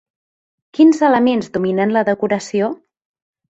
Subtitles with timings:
[0.77, 2.73] Quins elements dominen la decoració?